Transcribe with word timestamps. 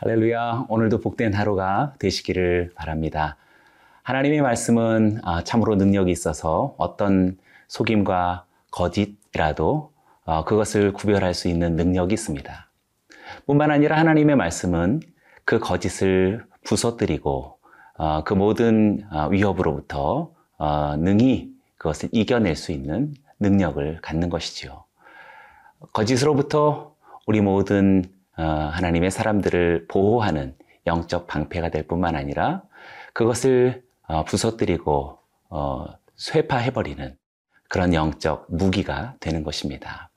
할렐루야. 0.00 0.66
오늘도 0.68 1.00
복된 1.00 1.34
하루가 1.34 1.92
되시기를 1.98 2.70
바랍니다. 2.76 3.36
하나님의 4.04 4.42
말씀은 4.42 5.18
아, 5.24 5.42
참으로 5.42 5.74
능력이 5.74 6.12
있어서 6.12 6.76
어떤 6.78 7.36
속임과 7.66 8.44
거짓이라도 8.70 9.90
어, 10.24 10.44
그것을 10.44 10.92
구별할 10.92 11.34
수 11.34 11.48
있는 11.48 11.74
능력이 11.74 12.14
있습니다. 12.14 12.70
뿐만 13.46 13.72
아니라 13.72 13.98
하나님의 13.98 14.36
말씀은 14.36 15.00
그 15.44 15.58
거짓을 15.58 16.46
부서뜨리고 16.62 17.58
어, 17.96 18.22
그 18.22 18.34
모든 18.34 19.04
어, 19.10 19.26
위협으로부터 19.32 20.30
능히 20.98 21.50
그것을 21.76 22.08
이겨낼 22.12 22.54
수 22.54 22.70
있는 22.70 23.14
능력을 23.40 23.98
갖는 24.00 24.28
것이지요. 24.28 24.84
거짓으로부터 25.92 26.94
우리 27.26 27.40
모든 27.40 28.04
어, 28.04 28.17
하나님의 28.44 29.10
사람들을 29.10 29.86
보호하는 29.88 30.54
영적 30.86 31.26
방패가 31.26 31.70
될 31.70 31.86
뿐만 31.86 32.16
아니라 32.16 32.62
그것을 33.12 33.82
어, 34.06 34.24
부서뜨리고 34.24 35.18
어, 35.50 35.84
쇠파해버리는 36.16 37.16
그런 37.68 37.94
영적 37.94 38.46
무기가 38.48 39.14
되는 39.20 39.42
것입니다. 39.42 40.10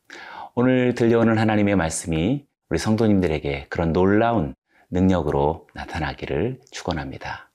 오늘 0.56 0.96
들려오는 0.96 1.38
하나님의 1.38 1.76
말씀이 1.76 2.46
우리 2.70 2.80
성도님들에게 2.80 3.68
그런 3.70 3.92
놀라운 3.92 4.56
능력으로 4.90 5.68
나타나기를 5.74 6.62
축원합니다. 6.72 7.51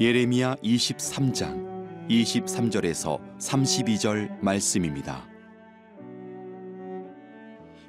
예레미야 0.00 0.56
23장 0.56 2.08
23절에서 2.08 3.20
32절 3.38 4.40
말씀입니다. 4.40 5.24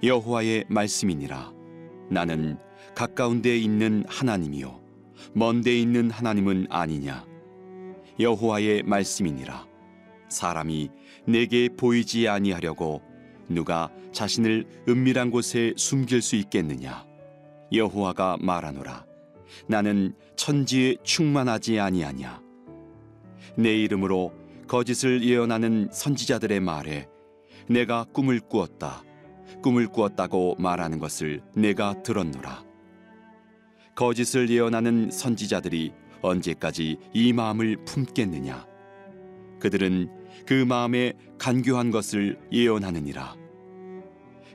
여호와의 0.03 0.66
말씀이니라. 0.67 1.52
나는 2.11 2.59
가까운 2.94 3.42
데 3.42 3.58
있는 3.58 4.03
하나님이요 4.08 4.80
먼 5.33 5.64
데 5.64 5.76
있는 5.80 6.11
하나님은 6.11 6.67
아니냐. 6.70 7.26
여호와의 8.20 8.83
말씀이니라. 8.83 9.66
사람이 10.30 10.89
내게 11.26 11.70
보이지 11.70 12.28
아니하려고 12.28 13.02
누가 13.50 13.89
자신을 14.11 14.83
은밀한 14.88 15.31
곳에 15.31 15.73
숨길 15.76 16.22
수 16.22 16.36
있겠느냐? 16.36 17.03
여호와가 17.73 18.38
말하노라 18.42 19.05
나는 19.67 20.14
천지에 20.36 20.95
충만하지 21.03 21.80
아니하냐? 21.80 22.42
내 23.58 23.75
이름으로 23.75 24.34
거짓을 24.67 25.23
예언하는 25.23 25.89
선지자들의 25.92 26.59
말에 26.59 27.08
내가 27.67 28.06
꿈을 28.06 28.39
꾸었다. 28.39 29.03
꿈을 29.61 29.88
꾸었다고 29.88 30.55
말하는 30.60 30.99
것을 30.99 31.42
내가 31.55 32.02
들었노라. 32.04 32.64
거짓을 33.95 34.49
예언하는 34.49 35.10
선지자들이 35.11 35.93
언제까지 36.22 36.98
이 37.14 37.33
마음을 37.33 37.77
품겠느냐? 37.86 38.67
그들은 39.60 40.10
그 40.45 40.54
마음에 40.54 41.14
간교한 41.37 41.92
것을 41.92 42.37
예언하느니라. 42.52 43.36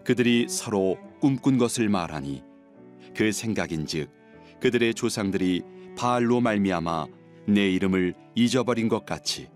그들이 0.05 0.47
서로 0.49 0.99
꿈꾼 1.21 1.59
것을 1.59 1.89
말하니 1.89 2.43
그 3.15 3.33
생각인즉 3.33 4.11
그들의 4.61 4.95
조상들이 4.95 5.63
바알로 5.97 6.41
말미암아 6.41 7.07
내 7.49 7.71
이름을 7.71 8.15
잊어버린 8.35 8.89
것 8.89 9.05
같이 9.05 9.49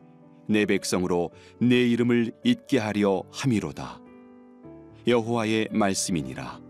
내 0.48 0.66
백성으로 0.66 1.31
내 1.60 1.76
이름을 1.76 2.32
잊게 2.44 2.78
하려 2.78 3.22
함이로다. 3.32 4.00
여호와의 5.06 5.69
말씀이니라. 5.70 6.60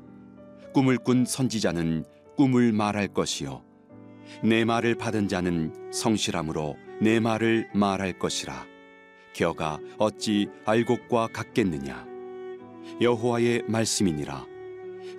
꿈을 0.72 0.98
꾼 0.98 1.24
선지자는 1.24 2.04
꿈을 2.36 2.72
말할 2.72 3.08
것이요 3.08 3.62
내 4.42 4.64
말을 4.64 4.96
받은 4.96 5.28
자는 5.28 5.92
성실함으로 5.92 6.76
내 7.00 7.20
말을 7.20 7.68
말할 7.74 8.18
것이라. 8.18 8.66
겨가 9.34 9.78
어찌 9.98 10.48
알곡과 10.64 11.28
같겠느냐? 11.28 12.06
여호와의 13.00 13.64
말씀이니라. 13.68 14.46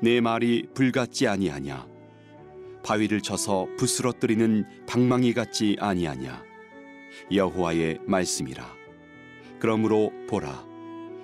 내 0.02 0.22
말이 0.22 0.68
불같지 0.74 1.28
아니하냐? 1.28 1.95
바위를 2.86 3.22
쳐서 3.22 3.68
부스러뜨리는 3.78 4.86
방망이 4.86 5.34
같지 5.34 5.76
아니하냐? 5.80 6.44
여호와의 7.32 8.00
말씀이라. 8.06 8.64
그러므로 9.60 10.12
보라 10.30 10.64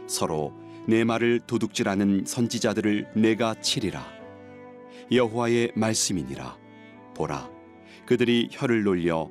서로 0.07 0.53
내 0.87 1.03
말을 1.03 1.41
도둑질하는 1.45 2.23
선지자들을 2.25 3.11
내가 3.15 3.53
치리라. 3.61 4.03
여호와의 5.11 5.73
말씀이니라. 5.75 6.57
보라 7.13 7.51
그들이 8.07 8.49
혀를 8.51 8.83
놀려 8.83 9.29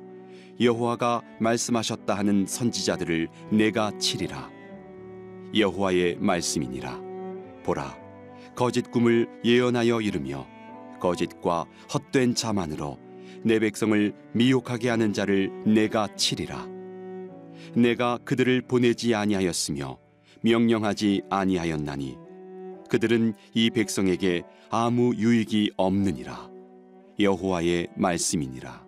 여호와가 0.61 1.23
말씀하셨다 1.39 2.17
하는 2.17 2.45
선지자들을 2.47 3.27
내가 3.51 3.91
치리라. 3.97 4.49
여호와의 5.53 6.15
말씀이니라. 6.19 7.01
보라 7.63 7.99
거짓 8.55 8.89
꿈을 8.89 9.27
예언하여 9.43 9.99
이르며 9.99 10.47
거짓과 11.01 11.65
헛된 11.93 12.35
자만으로 12.35 12.97
내 13.43 13.59
백성을 13.59 14.13
미혹하게 14.33 14.89
하는 14.89 15.11
자를 15.11 15.51
내가 15.65 16.07
치리라. 16.15 16.65
내가 17.75 18.17
그들을 18.23 18.61
보내지 18.61 19.13
아니하였으며 19.13 19.97
명령하지 20.41 21.23
아니하였나니 21.29 22.17
그들은 22.89 23.33
이 23.53 23.69
백성에게 23.69 24.43
아무 24.69 25.13
유익이 25.15 25.71
없느니라. 25.75 26.49
여호와의 27.19 27.89
말씀이니라. 27.95 28.85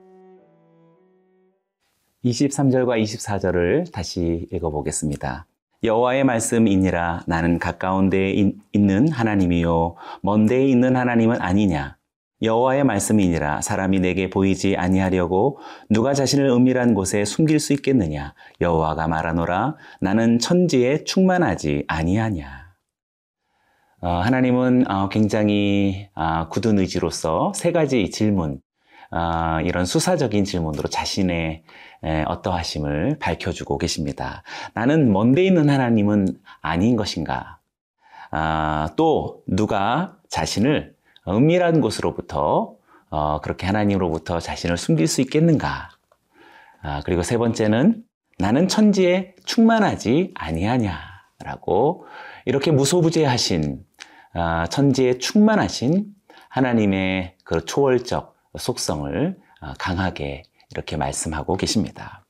23절과 2.26 3.02
24절을 3.04 3.92
다시 3.92 4.48
읽어보겠습니다. 4.52 5.46
여호와의 5.84 6.24
말씀이니라 6.24 7.24
나는 7.28 7.60
가까운 7.60 8.10
데에 8.10 8.54
있는 8.72 9.12
하나님이요 9.12 9.96
먼 10.22 10.46
데에 10.46 10.66
있는 10.66 10.96
하나님은 10.96 11.42
아니냐 11.42 11.98
여호와의 12.44 12.84
말씀이니라 12.84 13.62
사람이 13.62 14.02
내게 14.02 14.30
보이지 14.30 14.76
아니하려고 14.76 15.60
누가 15.90 16.14
자신을 16.14 16.46
은밀한 16.46 16.94
곳에 16.94 17.26
숨길 17.26 17.60
수 17.60 17.74
있겠느냐 17.74 18.34
여호와가 18.62 19.08
말하노라 19.08 19.76
나는 20.02 20.40
천지에 20.40 21.06
충만하지 21.06 21.86
아니하냐 21.88 22.64
어, 24.02 24.10
하나님은 24.10 24.92
어, 24.92 25.08
굉장히 25.08 26.10
어, 26.14 26.50
굳은 26.50 26.78
의지로서 26.80 27.54
세 27.56 27.72
가지 27.72 28.10
질문 28.10 28.60
어, 29.12 29.62
이런 29.62 29.86
수사적인 29.86 30.44
질문으로 30.44 30.90
자신의 30.90 31.64
에, 32.04 32.24
어떠하심을 32.24 33.20
밝혀주고 33.20 33.78
계십니다. 33.78 34.44
나는 34.74 35.14
먼데 35.14 35.46
있는 35.46 35.70
하나님은 35.70 36.28
아닌 36.62 36.98
것인가? 36.98 37.60
아, 38.32 38.90
또 38.98 39.44
누가 39.48 40.18
자신을 40.30 40.93
은밀한 41.28 41.82
곳으로부터 41.82 42.76
어, 43.10 43.42
그렇게 43.42 43.66
하나님으로부터 43.66 44.40
자신을 44.40 44.78
숨길 44.78 45.08
수 45.08 45.22
있겠는가? 45.22 45.90
아, 46.82 47.02
그리고 47.06 47.24
세 47.24 47.38
번째는 47.38 48.04
나는 48.40 48.68
천지에 48.68 49.36
충만하지 49.46 50.34
아니하냐라고 50.36 52.06
이렇게 52.46 52.72
무소부재하신 52.72 53.86
아, 54.34 54.68
천지에 54.68 55.20
충만하신 55.20 56.08
하나님의 56.50 57.36
그 57.44 57.66
초월적 57.66 58.36
속성을 58.58 59.38
아, 59.62 59.74
강하게 59.80 60.44
이렇게 60.72 60.98
말씀하고 60.98 61.56
계십니다. 61.56 62.26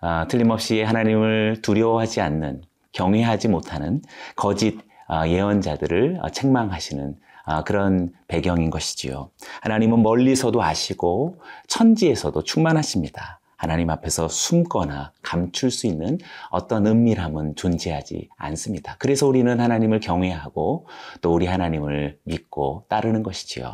아, 0.00 0.26
틀림없이 0.28 0.82
하나님을 0.82 1.62
두려워하지 1.62 2.20
않는 2.20 2.62
경외하지 2.92 3.48
못하는 3.48 4.02
거짓 4.36 4.78
아, 5.06 5.26
예언자들을 5.26 6.18
아, 6.22 6.30
책망하시는 6.30 7.14
아, 7.14 7.27
그런 7.64 8.12
배경인 8.28 8.70
것이지요. 8.70 9.30
하나님은 9.62 10.02
멀리서도 10.02 10.62
아시고 10.62 11.40
천지에서도 11.66 12.42
충만하십니다. 12.42 13.40
하나님 13.56 13.90
앞에서 13.90 14.28
숨거나 14.28 15.12
감출 15.22 15.72
수 15.72 15.88
있는 15.88 16.18
어떤 16.50 16.86
은밀함은 16.86 17.56
존재하지 17.56 18.28
않습니다. 18.36 18.94
그래서 19.00 19.26
우리는 19.26 19.58
하나님을 19.58 19.98
경외하고 19.98 20.86
또 21.22 21.34
우리 21.34 21.46
하나님을 21.46 22.18
믿고 22.22 22.84
따르는 22.88 23.24
것이지요. 23.24 23.72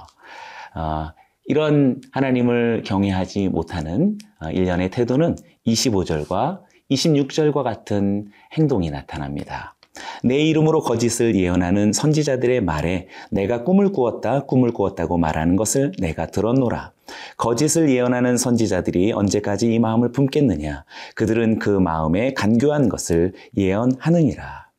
어, 0.74 1.10
이런 1.44 2.00
하나님을 2.12 2.82
경외하지 2.86 3.48
못하는 3.48 4.16
어, 4.40 4.48
일련의 4.50 4.90
태도는 4.90 5.36
25절과 5.66 6.62
26절과 6.90 7.62
같은 7.62 8.28
행동이 8.54 8.90
나타납니다. 8.90 9.74
내 10.22 10.38
이름으로 10.38 10.80
거짓을 10.80 11.36
예언하는 11.36 11.92
선지자들의 11.92 12.62
말에 12.62 13.08
내가 13.30 13.62
꿈을 13.64 13.92
꾸었다, 13.92 14.40
꿈을 14.40 14.72
꾸었다고 14.72 15.18
말하는 15.18 15.56
것을 15.56 15.92
내가 15.98 16.26
들었노라. 16.26 16.92
거짓을 17.36 17.90
예언하는 17.90 18.36
선지자들이 18.36 19.12
언제까지 19.12 19.72
이 19.72 19.78
마음을 19.78 20.12
품겠느냐? 20.12 20.84
그들은 21.14 21.58
그 21.58 21.70
마음에 21.70 22.32
간교한 22.32 22.88
것을 22.88 23.34
예언하느니라. 23.56 24.70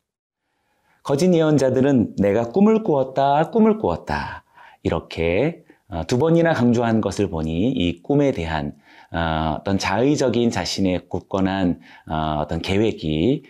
거짓 1.02 1.32
예언자들은 1.32 2.16
내가 2.16 2.50
꿈을 2.50 2.82
꾸었다, 2.82 3.50
꿈을 3.50 3.78
꾸었다. 3.78 4.44
이렇게 4.82 5.62
어, 5.88 6.02
두 6.08 6.18
번이나 6.18 6.52
강조한 6.52 7.00
것을 7.00 7.30
보니 7.30 7.70
이 7.70 8.02
꿈에 8.02 8.32
대한 8.32 8.74
어, 9.12 9.58
어떤 9.60 9.78
자의적인 9.78 10.50
자신의 10.50 11.08
굳건한 11.08 11.80
어, 12.08 12.40
어떤 12.40 12.60
계획이 12.60 13.44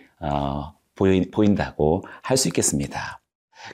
보인다고 0.97 2.03
할 2.21 2.35
수 2.37 2.47
있겠습니다. 2.49 3.21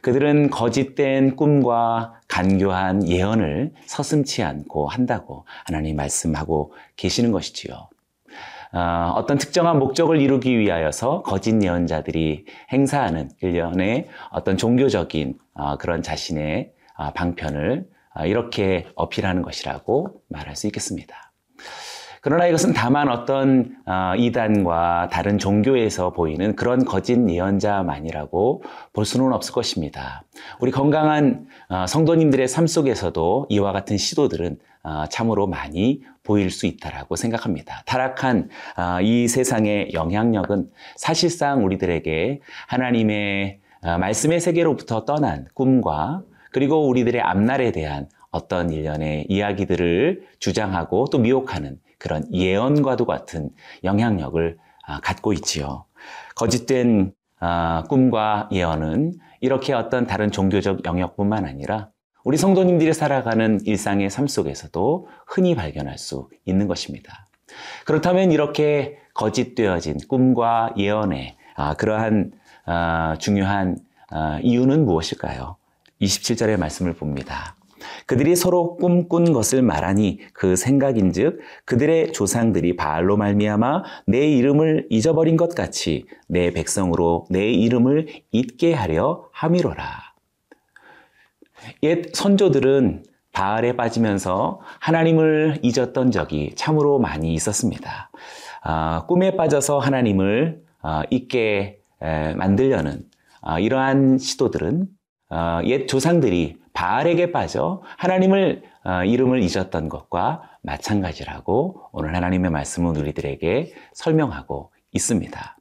그들은 0.02 0.50
거짓된 0.50 1.36
꿈과 1.36 2.22
간교한 2.28 3.08
예언을 3.08 3.74
서슴치 3.86 4.44
않고 4.44 4.88
한다고 4.88 5.46
하나님 5.66 5.96
말씀하고 5.98 6.74
계시는 6.96 7.32
것이지요. 7.32 7.90
어 8.76 9.26
떤 9.28 9.38
특정한 9.38 9.78
목적을 9.78 10.20
이루기 10.20 10.58
위하여서 10.58 11.22
거짓 11.22 11.62
예언자들이 11.62 12.46
행사하는 12.72 13.30
일련의 13.42 14.08
어떤 14.32 14.58
종교적인 14.58 15.38
그런 15.80 16.02
자신의 16.02 16.74
방편을 17.14 17.88
이렇게 18.26 18.88
어필하는 18.96 19.44
것이라고 19.44 20.22
말할 20.30 20.56
수 20.56 20.66
있겠습니다. 20.68 21.32
그러나 22.24 22.48
이것은 22.48 22.72
다만 22.72 23.10
어떤 23.10 23.76
어, 23.86 24.14
이단과 24.16 25.10
다른 25.12 25.38
종교에서 25.38 26.12
보이는 26.12 26.56
그런 26.56 26.86
거짓 26.86 27.18
예언자만이라고 27.18 28.64
볼 28.94 29.06
수는 29.06 29.34
없을 29.34 29.54
것입니다. 29.54 30.24
우리 30.62 30.72
건강한 30.72 31.46
어, 31.68 31.86
성도님들의 31.86 32.48
삶 32.48 32.66
속에서도 32.66 33.48
이와 33.50 33.74
같은 33.74 33.98
시도들은 33.98 34.58
어, 34.84 35.04
참으로 35.10 35.48
많이 35.48 36.02
보일 36.24 36.50
수 36.50 36.66
있다라고 36.66 37.18
생각합니다. 37.18 37.84
타락한 37.86 38.48
이 39.02 39.28
세상의 39.28 39.92
영향력은 39.92 40.70
사실상 40.96 41.66
우리들에게 41.66 42.40
하나님의 42.68 43.60
말씀의 43.82 44.40
세계로부터 44.40 45.04
떠난 45.04 45.48
꿈과 45.54 46.22
그리고 46.54 46.88
우리들의 46.88 47.20
앞날에 47.22 47.74
대한 47.74 48.08
어떤 48.32 48.72
일련의 48.72 49.26
이야기들을 49.28 50.24
주장하고 50.40 51.08
또 51.12 51.20
미혹하는 51.20 51.78
그런 52.04 52.26
예언과도 52.34 53.06
같은 53.06 53.50
영향력을 53.86 54.58
아, 54.86 55.00
갖고 55.00 55.32
있지요. 55.32 55.86
거짓된 56.36 57.14
아, 57.40 57.86
꿈과 57.90 58.50
예언은 58.52 59.14
이렇게 59.40 59.74
어떤 59.74 60.06
다른 60.06 60.30
종교적 60.30 60.84
영역뿐만 60.84 61.46
아니라 61.46 61.90
우리 62.26 62.36
성도님들이 62.36 62.94
살아가는 62.94 63.60
일상의 63.66 64.10
삶 64.10 64.28
속에서도 64.28 65.08
흔히 65.26 65.56
발견할 65.56 65.98
수 65.98 66.30
있는 66.44 66.68
것입니다. 66.68 67.28
그렇다면 67.86 68.34
이렇게 68.34 68.98
거짓되어진 69.14 70.00
꿈과 70.10 70.74
예언의 70.78 71.38
아, 71.56 71.74
그러한 71.76 72.34
중요한 73.20 73.78
이유는 74.42 74.86
무엇일까요? 74.86 75.56
27절의 76.02 76.58
말씀을 76.58 76.94
봅니다. 76.94 77.56
그들이 78.06 78.36
서로 78.36 78.76
꿈꾼 78.78 79.34
것을 79.34 79.62
말하니 79.62 80.20
그 80.34 80.56
생각인즉 80.56 81.40
그들의 81.66 82.14
조상들이 82.14 82.76
바알로 82.76 83.18
말미암아 83.18 83.84
내 84.08 84.28
이름을 84.28 84.88
잊어버린 84.90 85.38
것 85.38 85.56
같이 85.56 86.06
내 86.28 86.52
백성으로 86.52 87.26
내 87.30 87.52
이름을 87.52 88.08
잊게 88.32 88.74
하려 88.74 89.28
함이로라. 89.32 90.14
옛 91.84 92.14
선조들은 92.14 93.04
바알에 93.32 93.76
빠지면서 93.76 94.62
하나님을 94.80 95.60
잊었던 95.64 96.12
적이 96.12 96.54
참으로 96.56 97.00
많이 97.00 97.34
있었습니다. 97.34 98.12
아, 98.62 99.06
꿈에 99.08 99.36
빠져서 99.36 99.80
하나님을 99.80 100.62
아, 100.82 101.04
잊게 101.10 101.80
에, 102.02 102.34
만들려는 102.36 103.04
아, 103.42 103.60
이러한 103.60 104.18
시도들은 104.20 104.88
아, 105.30 105.62
옛 105.66 105.88
조상들이 105.88 106.58
바알에게 106.74 107.32
빠져 107.32 107.82
하나님을 107.98 108.64
어, 108.86 109.04
이름을 109.04 109.42
잊었던 109.42 109.90
것과 109.90 110.42
마찬가지라고 110.62 111.84
오늘 111.92 112.16
하나님의 112.16 112.52
말씀은 112.52 112.96
우리들에게 112.96 113.74
설명하고 113.94 114.72
있습니다. 114.92 115.58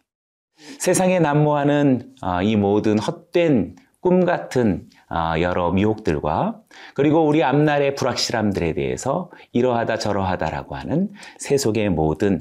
세상에 0.78 1.18
난무하는 1.20 2.14
어, 2.22 2.42
이 2.42 2.56
모든 2.56 2.98
헛된 2.98 3.76
꿈 4.00 4.24
같은 4.24 4.88
어, 5.08 5.40
여러 5.40 5.70
미혹들과 5.70 6.60
그리고 6.94 7.24
우리 7.26 7.44
앞날의 7.44 7.94
불확실함들에 7.94 8.74
대해서 8.74 9.30
이러하다 9.52 9.98
저러하다라고 9.98 10.74
하는 10.74 11.10
세속의 11.38 11.90
모든 11.90 12.40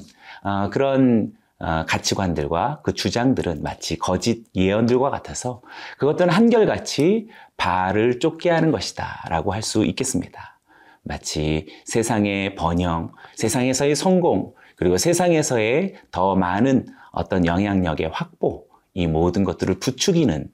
그런 0.70 1.32
어, 1.34 1.41
가치관들과 1.86 2.80
그 2.82 2.92
주장들은 2.92 3.62
마치 3.62 3.96
거짓 3.96 4.44
예언들과 4.54 5.10
같아서 5.10 5.62
그것들은 5.98 6.32
한결같이 6.32 7.28
발을 7.56 8.18
쫓게 8.18 8.50
하는 8.50 8.72
것이다 8.72 9.26
라고 9.28 9.52
할 9.52 9.62
수 9.62 9.84
있겠습니다. 9.84 10.60
마치 11.04 11.66
세상의 11.84 12.54
번영, 12.56 13.12
세상에서의 13.36 13.94
성공, 13.94 14.54
그리고 14.76 14.98
세상에서의 14.98 15.94
더 16.10 16.34
많은 16.34 16.86
어떤 17.12 17.46
영향력의 17.46 18.08
확보, 18.12 18.66
이 18.94 19.06
모든 19.06 19.44
것들을 19.44 19.78
부추기는 19.78 20.48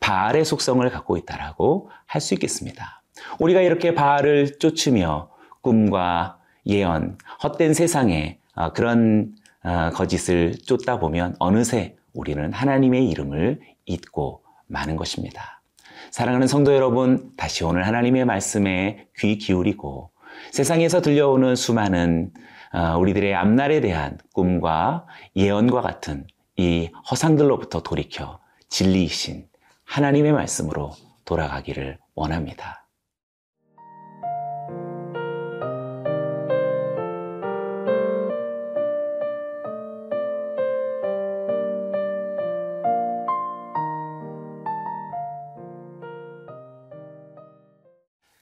바알의 0.00 0.44
속성을 0.44 0.88
갖고 0.90 1.16
있다라고 1.16 1.90
할 2.06 2.20
수 2.20 2.34
있겠습니다. 2.34 3.02
우리가 3.38 3.60
이렇게 3.60 3.94
바알을 3.94 4.58
쫓으며 4.58 5.30
꿈과 5.60 6.38
예언, 6.66 7.18
헛된 7.42 7.74
세상에 7.74 8.38
어, 8.54 8.72
그런 8.72 9.34
아, 9.36 9.47
거짓을 9.94 10.54
쫓다 10.58 10.98
보면 10.98 11.36
어느새 11.38 11.96
우리는 12.14 12.52
하나님의 12.52 13.08
이름을 13.08 13.60
잊고 13.86 14.42
마는 14.66 14.96
것입니다. 14.96 15.62
사랑하는 16.10 16.46
성도 16.46 16.74
여러분, 16.74 17.32
다시 17.36 17.64
오늘 17.64 17.86
하나님의 17.86 18.24
말씀에 18.24 19.08
귀 19.18 19.38
기울이고 19.38 20.10
세상에서 20.52 21.02
들려오는 21.02 21.56
수많은 21.56 22.32
아, 22.70 22.96
우리들의 22.96 23.34
앞날에 23.34 23.80
대한 23.80 24.18
꿈과 24.34 25.06
예언과 25.36 25.80
같은 25.80 26.26
이 26.56 26.90
허상들로부터 27.10 27.82
돌이켜 27.82 28.40
진리이신 28.68 29.46
하나님의 29.84 30.32
말씀으로 30.32 30.92
돌아가기를 31.24 31.98
원합니다. 32.14 32.77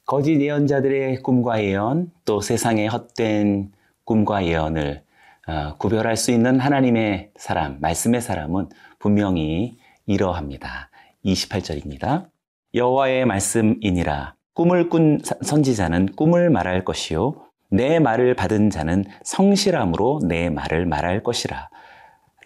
거짓 0.07 0.41
예언자들의 0.41 1.23
꿈과 1.25 1.65
예언, 1.65 2.13
또 2.25 2.41
세상의 2.41 2.87
헛된 2.87 3.73
꿈과 4.05 4.47
예언을 4.47 5.03
어, 5.49 5.77
구별할 5.79 6.17
수 6.17 6.31
있는 6.31 6.61
하나님의 6.61 7.33
사람, 7.37 7.81
말씀의 7.81 8.21
사람은 8.21 8.69
분명히 9.01 9.77
이러합니다. 10.07 10.91
28절입니다. 11.25 12.29
여호와의 12.75 13.27
말씀이니라 13.27 14.37
꿈을 14.55 14.89
꾼 14.89 15.19
선지자는 15.43 16.15
꿈을 16.15 16.51
말할 16.51 16.85
것이요 16.85 17.43
내 17.69 17.99
말을 17.99 18.35
받은 18.35 18.71
자는 18.71 19.05
성실함으로 19.25 20.21
내 20.25 20.51
말을 20.51 20.87
말할 20.87 21.23
것이라 21.23 21.69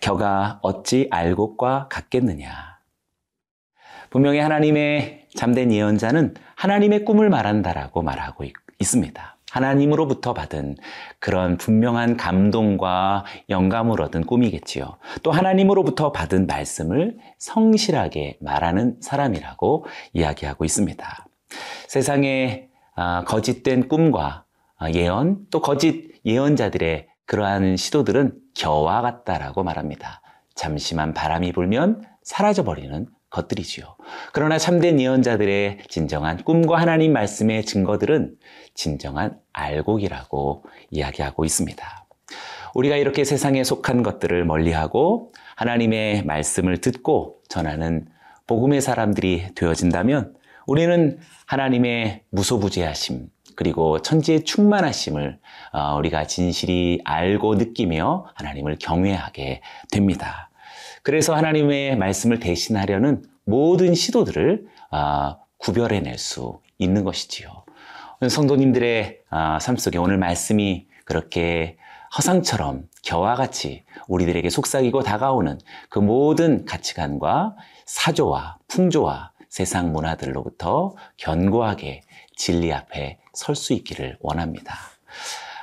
겨가 0.00 0.60
어찌 0.62 1.08
알곡과 1.10 1.88
같겠느냐 1.90 2.78
분명히 4.08 4.38
하나님의 4.38 5.19
참된 5.34 5.72
예언자는 5.72 6.34
하나님의 6.56 7.04
꿈을 7.04 7.30
말한다라고 7.30 8.02
말하고 8.02 8.44
있습니다. 8.78 9.36
하나님으로부터 9.50 10.32
받은 10.32 10.76
그런 11.18 11.56
분명한 11.56 12.16
감동과 12.16 13.24
영감을 13.48 14.00
얻은 14.00 14.24
꿈이겠지요. 14.24 14.96
또 15.22 15.32
하나님으로부터 15.32 16.12
받은 16.12 16.46
말씀을 16.46 17.18
성실하게 17.38 18.38
말하는 18.40 18.96
사람이라고 19.00 19.86
이야기하고 20.12 20.64
있습니다. 20.64 21.26
세상에 21.88 22.68
아, 22.94 23.24
거짓된 23.24 23.88
꿈과 23.88 24.44
아, 24.76 24.90
예언, 24.92 25.46
또 25.50 25.60
거짓 25.60 26.10
예언자들의 26.24 27.08
그러한 27.26 27.76
시도들은 27.76 28.34
겨와 28.54 29.02
같다라고 29.02 29.62
말합니다. 29.62 30.20
잠시만 30.54 31.14
바람이 31.14 31.52
불면 31.52 32.02
사라져버리는 32.22 33.06
것들이지요. 33.30 33.96
그러나 34.32 34.58
참된 34.58 35.00
예언자들의 35.00 35.78
진정한 35.88 36.42
꿈과 36.44 36.78
하나님 36.78 37.12
말씀의 37.12 37.64
증거들은 37.64 38.34
진정한 38.74 39.38
알곡이라고 39.52 40.64
이야기하고 40.90 41.44
있습니다. 41.44 42.06
우리가 42.74 42.96
이렇게 42.96 43.24
세상에 43.24 43.64
속한 43.64 44.02
것들을 44.02 44.44
멀리하고 44.44 45.32
하나님의 45.56 46.24
말씀을 46.24 46.78
듣고 46.78 47.40
전하는 47.48 48.06
복음의 48.46 48.80
사람들이 48.80 49.54
되어진다면 49.54 50.34
우리는 50.66 51.18
하나님의 51.46 52.22
무소부재하심, 52.30 53.28
그리고 53.56 54.00
천지의 54.00 54.44
충만하심을 54.44 55.38
어, 55.72 55.96
우리가 55.98 56.26
진실이 56.26 57.02
알고 57.04 57.56
느끼며 57.56 58.26
하나님을 58.34 58.76
경외하게 58.80 59.62
됩니다. 59.90 60.49
그래서 61.02 61.34
하나님의 61.34 61.96
말씀을 61.96 62.40
대신하려는 62.40 63.22
모든 63.44 63.94
시도들을 63.94 64.66
어, 64.90 65.36
구별해낼 65.58 66.18
수 66.18 66.60
있는 66.78 67.04
것이지요. 67.04 67.64
성도님들의 68.28 69.20
아, 69.30 69.58
삶 69.60 69.76
속에 69.76 69.98
오늘 69.98 70.18
말씀이 70.18 70.86
그렇게 71.04 71.78
허상처럼 72.16 72.84
겨와 73.02 73.34
같이 73.34 73.84
우리들에게 74.08 74.50
속삭이고 74.50 75.02
다가오는 75.02 75.58
그 75.88 75.98
모든 76.00 76.64
가치관과 76.64 77.56
사조와 77.86 78.58
풍조와 78.68 79.32
세상 79.48 79.92
문화들로부터 79.92 80.94
견고하게 81.16 82.02
진리 82.36 82.72
앞에 82.72 83.18
설 83.32 83.54
수 83.54 83.72
있기를 83.72 84.18
원합니다. 84.20 84.74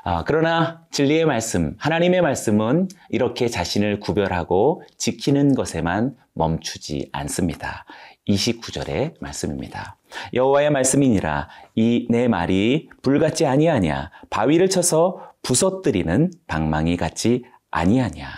아, 0.09 0.23
그러나 0.25 0.85
진리의 0.91 1.25
말씀, 1.25 1.75
하나님의 1.79 2.21
말씀은 2.21 2.87
이렇게 3.09 3.49
자신을 3.49 3.99
구별하고 3.99 4.81
지키는 4.97 5.53
것에만 5.53 6.15
멈추지 6.33 7.09
않습니다. 7.11 7.83
29절의 8.25 9.15
말씀입니다. 9.19 9.97
여호와의 10.33 10.69
말씀이니라 10.69 11.49
이 11.75 12.07
내 12.09 12.29
말이 12.29 12.87
불같지 13.01 13.45
아니하냐 13.45 14.11
바위를 14.29 14.69
쳐서 14.69 15.33
부서뜨리는 15.41 16.31
방망이 16.47 16.95
같지 16.95 17.43
아니하냐. 17.69 18.29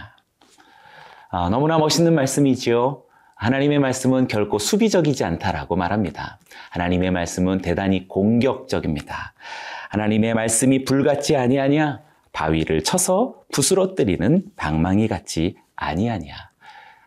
아, 1.30 1.50
너무나 1.50 1.78
멋있는 1.78 2.16
말씀이지요. 2.16 3.04
하나님의 3.40 3.80
말씀은 3.80 4.28
결코 4.28 4.60
수비적이지 4.60 5.24
않다라고 5.24 5.78
말합니다. 5.78 6.40
하나님의 6.72 7.12
말씀은 7.12 7.62
대단히 7.62 8.06
공격적입니다. 8.10 9.34
하나님의 9.92 10.34
말씀이 10.34 10.84
불같지 10.84 11.38
아니하냐 11.38 12.02
바위를 12.34 12.84
쳐서 12.84 13.36
부스러뜨리는 13.54 14.44
방망이 14.58 15.08
같지 15.08 15.56
아니하냐. 15.78 16.34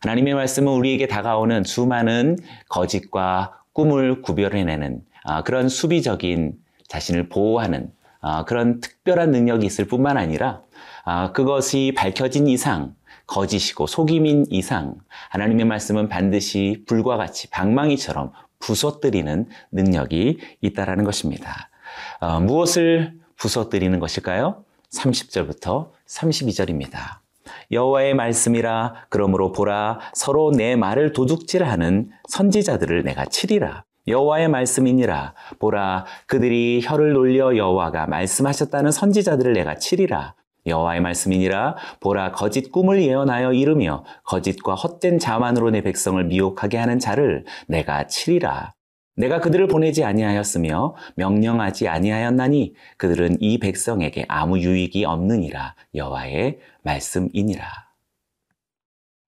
하나님의 0.00 0.32
말씀은 0.34 0.72
우리에게 0.72 1.06
다가오는 1.06 1.64
수많은 1.64 2.38
거짓과 2.70 3.60
꿈을 3.74 4.22
구별해내는 4.22 5.02
아, 5.24 5.42
그런 5.42 5.68
수비적인 5.68 6.54
자신을 6.88 7.28
보호하는 7.28 7.92
아, 8.22 8.44
그런 8.46 8.80
특별한 8.80 9.32
능력이 9.32 9.66
있을 9.66 9.84
뿐만 9.84 10.16
아니라 10.16 10.62
아, 11.04 11.32
그것이 11.32 11.92
밝혀진 11.94 12.46
이상 12.46 12.94
거짓이고 13.32 13.86
속임인 13.86 14.46
이상 14.50 14.96
하나님의 15.30 15.64
말씀은 15.64 16.10
반드시 16.10 16.84
불과 16.86 17.16
같이 17.16 17.48
방망이처럼 17.48 18.30
부서뜨리는 18.58 19.48
능력이 19.72 20.38
있다라는 20.60 21.04
것입니다. 21.04 21.70
어, 22.20 22.40
무엇을 22.40 23.14
부서뜨리는 23.36 23.98
것일까요? 23.98 24.64
30절부터 24.94 25.88
32절입니다. 26.06 27.22
여호와의 27.70 28.14
말씀이라 28.14 29.06
그러므로 29.08 29.50
보라 29.52 30.00
서로 30.12 30.50
내 30.50 30.76
말을 30.76 31.14
도둑질하는 31.14 32.10
선지자들을 32.28 33.02
내가 33.02 33.24
치리라 33.24 33.84
여호와의 34.06 34.48
말씀이니라 34.48 35.34
보라 35.58 36.04
그들이 36.26 36.82
혀를 36.84 37.14
놀려 37.14 37.56
여호와가 37.56 38.06
말씀하셨다는 38.06 38.90
선지자들을 38.90 39.54
내가 39.54 39.76
치리라 39.76 40.34
여호와의 40.66 41.00
말씀이니라 41.00 41.76
보라 42.00 42.32
거짓 42.32 42.70
꿈을 42.70 43.02
예언하여 43.02 43.52
이르며 43.52 44.04
거짓과 44.24 44.74
헛된 44.74 45.18
자만으로 45.18 45.70
내 45.70 45.82
백성을 45.82 46.22
미혹하게 46.24 46.78
하는 46.78 46.98
자를 46.98 47.44
내가 47.66 48.06
치리라 48.06 48.72
내가 49.16 49.40
그들을 49.40 49.66
보내지 49.66 50.04
아니하였으며 50.04 50.94
명령하지 51.16 51.88
아니하였나니 51.88 52.74
그들은 52.96 53.36
이 53.40 53.58
백성에게 53.58 54.24
아무 54.28 54.58
유익이 54.58 55.04
없느니라 55.04 55.74
여호와의 55.94 56.60
말씀이니라. 56.82 57.92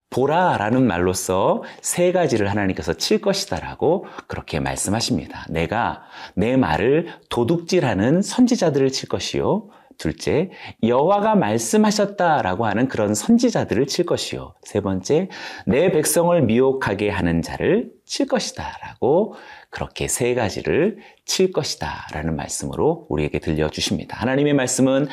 보라라는 0.09 0.87
말로써 0.87 1.61
세 1.81 2.13
가지를 2.13 2.49
하나님께서 2.49 2.93
칠 2.93 3.19
것이다라고 3.19 4.05
그렇게 4.27 4.61
말씀하십니다. 4.61 5.45
내가 5.49 6.03
내 6.35 6.55
말을 6.55 7.07
도둑질하는 7.29 8.21
선지자들을 8.21 8.91
칠 8.91 9.09
것이요. 9.09 9.67
둘째, 9.97 10.51
여호와가 10.83 11.35
말씀하셨다라고 11.35 12.65
하는 12.65 12.87
그런 12.87 13.13
선지자들을 13.13 13.87
칠 13.87 14.05
것이요. 14.05 14.53
세 14.63 14.81
번째, 14.81 15.29
내 15.65 15.91
백성을 15.91 16.39
미혹하게 16.41 17.09
하는 17.09 17.41
자를 17.41 17.91
칠 18.05 18.27
것이다라고 18.27 19.35
그렇게 19.69 20.07
세 20.07 20.33
가지를 20.35 20.97
칠 21.25 21.51
것이다 21.51 22.07
라는 22.13 22.35
말씀으로 22.35 23.07
우리에게 23.09 23.39
들려 23.39 23.69
주십니다. 23.69 24.17
하나님의 24.17 24.53
말씀은 24.53 25.07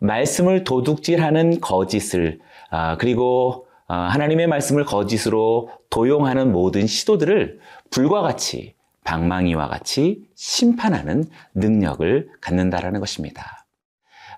말씀을 0.00 0.64
도둑질하는 0.64 1.60
거짓을, 1.60 2.40
아, 2.70 2.96
그리고 2.96 3.66
아, 3.86 4.08
하나님의 4.10 4.46
말씀을 4.46 4.84
거짓으로 4.84 5.70
도용하는 5.90 6.52
모든 6.52 6.86
시도들을 6.86 7.58
불과 7.90 8.20
같이 8.20 8.74
방망이와 9.04 9.68
같이 9.68 10.28
심판하는 10.34 11.24
능력을 11.54 12.28
갖는다라는 12.42 13.00
것입니다. 13.00 13.57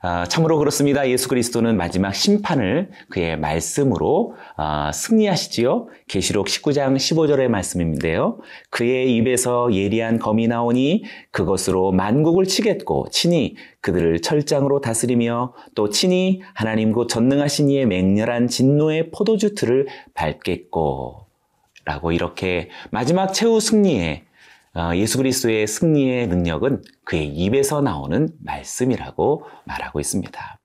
아, 0.03 0.25
참으로 0.27 0.59
그렇습니다. 0.59 1.07
예수 1.11 1.29
그리스도는 1.29 1.77
마지막 1.77 2.15
심판을 2.15 2.91
그의 3.11 3.39
말씀으로 3.39 4.35
아, 4.57 4.91
승리하시지요. 4.93 5.89
계시록 6.09 6.47
19장 6.47 6.97
15절의 6.97 7.49
말씀인데요. 7.49 8.39
그의 8.71 9.15
입에서 9.15 9.75
예리한 9.75 10.19
검이 10.19 10.49
나오니 10.49 11.05
그것으로 11.33 11.93
만국을 11.93 12.47
치겠고 12.47 13.09
친히 13.11 13.57
그들을 13.83 14.23
철장으로 14.23 14.81
다스리며 14.81 15.53
또 15.75 15.91
친히 15.91 16.41
하나님 16.55 16.93
곧 16.93 17.07
전능하신 17.07 17.69
이의 17.69 17.85
맹렬한 17.85 18.49
진노의 18.49 19.11
포도주 19.11 19.55
틀을 19.55 19.87
밟겠고 20.15 21.27
라고 21.85 22.13
이렇게 22.13 22.71
마지막 22.91 23.35
최후 23.35 23.61
승리에 23.61 24.23
어, 24.23 24.30
예수 24.95 25.19
그리스도의 25.19 25.67
승리의 25.67 26.29
능력은 26.29 26.83
그의 27.05 27.29
입에서 27.29 27.81
나오는 27.81 28.29
말씀이라고 28.45 29.45
말하고 29.65 30.01
있습니다. 30.01 30.59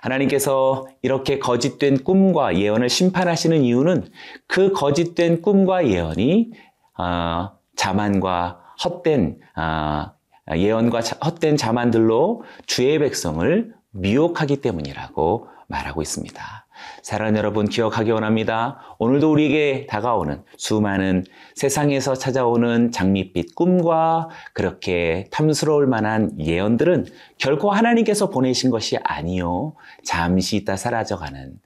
하나님께서 0.00 0.86
이렇게 1.02 1.38
거짓된 1.38 2.02
꿈과 2.02 2.56
예언을 2.56 2.88
심판하시는 2.88 3.62
이유는 3.62 4.08
그 4.48 4.72
거짓된 4.72 5.42
꿈과 5.42 5.86
예언이 5.86 6.52
어, 6.98 7.50
자만과 7.76 8.60
헛된 8.84 9.38
어, 9.56 10.12
예언과 10.56 11.00
헛된 11.24 11.56
자만들로 11.56 12.42
주의 12.66 12.98
백성을 12.98 13.74
미혹하기 13.92 14.60
때문이라고 14.60 15.46
말하고 15.68 16.02
있습니다. 16.02 16.61
사랑하는 17.02 17.38
여러분 17.38 17.68
기억하기 17.68 18.10
원합니다. 18.10 18.80
오늘도 18.98 19.32
우리에게 19.32 19.86
다가오는 19.86 20.42
수많은 20.56 21.24
세상에서 21.54 22.14
찾아오는 22.14 22.90
장밋빛 22.90 23.54
꿈과 23.54 24.28
그렇게 24.52 25.26
탐스러울 25.30 25.86
만한 25.86 26.38
예언들은 26.38 27.06
결코 27.38 27.70
하나님께서 27.70 28.30
보내신 28.30 28.70
것이 28.70 28.96
아니요. 29.02 29.74
잠시 30.04 30.56
있다 30.56 30.76
사라져가는 30.76 31.58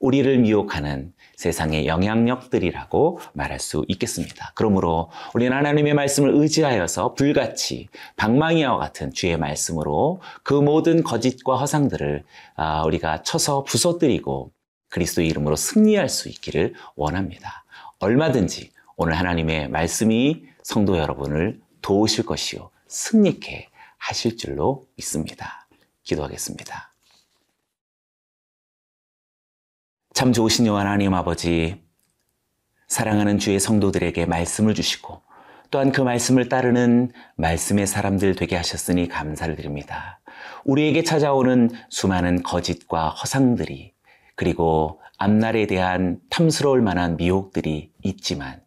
우리를 0.00 0.38
미혹하는 0.38 1.12
세상의 1.36 1.86
영향력들이라고 1.86 3.20
말할 3.34 3.60
수 3.60 3.84
있겠습니다. 3.88 4.52
그러므로 4.54 5.10
우리는 5.34 5.56
하나님의 5.56 5.94
말씀을 5.94 6.34
의지하여서 6.34 7.14
불같이 7.14 7.88
방망이와 8.16 8.78
같은 8.78 9.12
주의 9.12 9.36
말씀으로 9.36 10.20
그 10.42 10.54
모든 10.54 11.02
거짓과 11.02 11.56
허상들을 11.56 12.24
아, 12.56 12.82
우리가 12.84 13.22
쳐서 13.22 13.62
부서뜨리고 13.64 14.50
그리스도의 14.90 15.28
이름으로 15.28 15.56
승리할 15.56 16.08
수 16.08 16.28
있기를 16.28 16.74
원합니다. 16.94 17.64
얼마든지 17.98 18.72
오늘 18.96 19.14
하나님의 19.14 19.68
말씀이 19.68 20.44
성도 20.62 20.98
여러분을 20.98 21.60
도우실 21.80 22.26
것이요. 22.26 22.70
승리케 22.88 23.68
하실 23.96 24.36
줄로 24.36 24.86
믿습니다. 24.96 25.66
기도하겠습니다. 26.02 26.92
참 30.12 30.32
좋으신 30.32 30.66
여 30.66 30.76
하나님 30.76 31.14
아버지, 31.14 31.82
사랑하는 32.88 33.38
주의 33.38 33.58
성도들에게 33.60 34.26
말씀을 34.26 34.74
주시고 34.74 35.22
또한 35.70 35.92
그 35.92 36.00
말씀을 36.00 36.48
따르는 36.48 37.12
말씀의 37.36 37.86
사람들 37.86 38.34
되게 38.34 38.56
하셨으니 38.56 39.06
감사를 39.08 39.54
드립니다. 39.54 40.20
우리에게 40.64 41.04
찾아오는 41.04 41.70
수많은 41.88 42.42
거짓과 42.42 43.10
허상들이 43.10 43.89
그리고 44.40 45.02
앞날에 45.18 45.66
대한 45.66 46.18
탐스러울 46.30 46.80
만한 46.80 47.18
미혹들이 47.18 47.92
있지만 48.02 48.62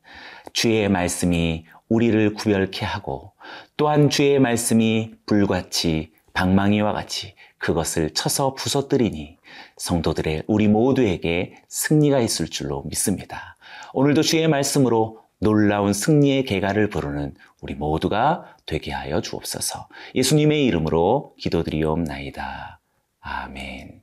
주의 0.53 0.87
말씀이 0.87 1.65
우리를 1.89 2.35
구별케 2.35 2.85
하고 2.85 3.33
또한 3.75 4.11
주의 4.11 4.37
말씀이 4.37 5.15
불같이 5.25 6.13
방망이와 6.33 6.93
같이 6.93 7.33
그것을 7.57 8.11
쳐서 8.11 8.53
부서뜨리니 8.53 9.39
성도들의 9.77 10.43
우리 10.45 10.67
모두에게 10.67 11.55
승리가 11.69 12.19
있을 12.19 12.49
줄로 12.49 12.83
믿습니다. 12.83 13.57
오늘도 13.95 14.21
주의 14.21 14.47
말씀으로 14.47 15.21
놀라운 15.39 15.91
승리의 15.91 16.45
개가를 16.45 16.91
부르는 16.91 17.33
우리 17.61 17.73
모두가 17.73 18.45
되게 18.67 18.91
하여 18.91 19.21
주옵소서. 19.21 19.87
예수님의 20.13 20.65
이름으로 20.65 21.33
기도드리옵나이다. 21.39 22.79
아멘. 23.21 24.02